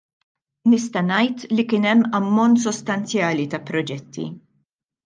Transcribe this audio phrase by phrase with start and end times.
[0.71, 4.33] Nista' ngħid li kien hemm ammont sostanzjali ta' proġetti.